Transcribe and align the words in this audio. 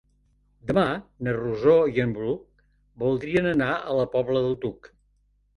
Demà 0.69 0.85
na 1.27 1.33
Rosó 1.35 1.75
i 1.97 2.03
en 2.05 2.15
Bru 2.17 2.33
voldrien 3.05 3.51
anar 3.53 3.71
a 3.93 3.99
la 4.01 4.11
Pobla 4.17 4.43
del 4.49 4.61
Duc. 4.65 4.91